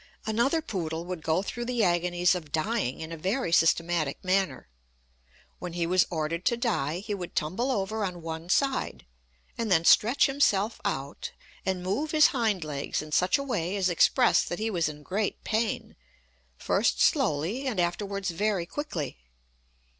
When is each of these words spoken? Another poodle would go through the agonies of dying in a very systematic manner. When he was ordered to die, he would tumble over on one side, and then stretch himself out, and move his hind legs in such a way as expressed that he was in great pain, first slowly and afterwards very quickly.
Another 0.25 0.63
poodle 0.63 1.05
would 1.05 1.21
go 1.21 1.43
through 1.43 1.65
the 1.65 1.83
agonies 1.83 2.33
of 2.33 2.51
dying 2.51 3.01
in 3.01 3.11
a 3.11 3.17
very 3.17 3.51
systematic 3.51 4.23
manner. 4.23 4.67
When 5.59 5.73
he 5.73 5.85
was 5.85 6.07
ordered 6.09 6.43
to 6.45 6.57
die, 6.57 7.01
he 7.01 7.13
would 7.13 7.35
tumble 7.35 7.69
over 7.69 8.03
on 8.03 8.23
one 8.23 8.49
side, 8.49 9.05
and 9.59 9.71
then 9.71 9.85
stretch 9.85 10.25
himself 10.25 10.81
out, 10.83 11.33
and 11.67 11.83
move 11.83 12.09
his 12.09 12.27
hind 12.33 12.63
legs 12.63 13.03
in 13.03 13.11
such 13.11 13.37
a 13.37 13.43
way 13.43 13.75
as 13.75 13.89
expressed 13.89 14.49
that 14.49 14.57
he 14.57 14.71
was 14.71 14.89
in 14.89 15.03
great 15.03 15.43
pain, 15.43 15.95
first 16.57 16.99
slowly 16.99 17.67
and 17.67 17.79
afterwards 17.79 18.31
very 18.31 18.65
quickly. 18.65 19.19